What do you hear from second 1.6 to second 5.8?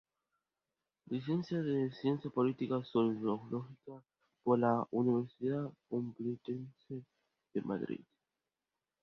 en Ciencias Políticas y Sociología por la Universidad